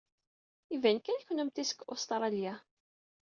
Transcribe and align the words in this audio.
Iban 0.75 0.97
kan 1.01 1.19
kennemti 1.25 1.63
seg 1.69 1.79
Ustṛalya. 1.93 2.53